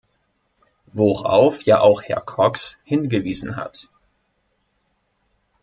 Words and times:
Worauf 0.93 1.61
ja 1.61 1.79
auch 1.81 2.01
Herr 2.01 2.21
Cox 2.21 2.79
hingewiesen 2.83 3.55
hat. 3.55 3.87